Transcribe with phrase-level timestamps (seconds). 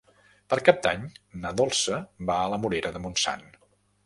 [0.53, 1.03] Per Cap d'Any
[1.43, 2.01] na Dolça
[2.31, 3.49] va a la Morera de Montsant.